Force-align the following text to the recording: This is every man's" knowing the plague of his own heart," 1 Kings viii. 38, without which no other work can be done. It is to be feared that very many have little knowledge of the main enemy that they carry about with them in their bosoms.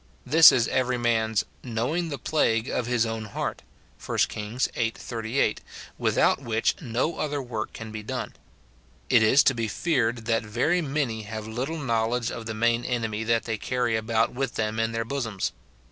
This 0.25 0.51
is 0.51 0.67
every 0.69 0.97
man's" 0.97 1.45
knowing 1.63 2.09
the 2.09 2.17
plague 2.17 2.67
of 2.67 2.87
his 2.87 3.05
own 3.05 3.25
heart," 3.25 3.61
1 4.03 4.17
Kings 4.29 4.67
viii. 4.73 4.89
38, 4.95 5.61
without 5.99 6.41
which 6.41 6.73
no 6.81 7.19
other 7.19 7.39
work 7.39 7.71
can 7.73 7.91
be 7.91 8.01
done. 8.01 8.33
It 9.11 9.21
is 9.21 9.43
to 9.43 9.53
be 9.53 9.67
feared 9.67 10.25
that 10.25 10.41
very 10.43 10.81
many 10.81 11.21
have 11.25 11.45
little 11.47 11.77
knowledge 11.77 12.31
of 12.31 12.47
the 12.47 12.55
main 12.55 12.83
enemy 12.83 13.23
that 13.25 13.43
they 13.43 13.59
carry 13.59 13.95
about 13.95 14.33
with 14.33 14.55
them 14.55 14.79
in 14.79 14.91
their 14.91 15.05
bosoms. 15.05 15.51